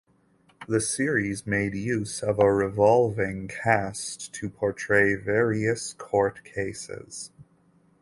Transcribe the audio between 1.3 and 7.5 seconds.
made use of a revolving cast to portray various court cases.